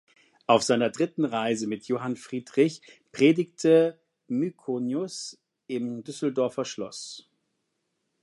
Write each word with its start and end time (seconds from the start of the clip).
Auf 0.47 0.63
seiner 0.63 0.89
dritten 0.89 1.25
Reise 1.25 1.67
mit 1.67 1.87
Johann 1.87 2.15
Friedrich 2.15 2.81
predigte 3.11 3.99
Myconius 4.25 5.37
im 5.67 6.03
Düsseldorfer 6.03 6.65
Schloss. 6.65 7.29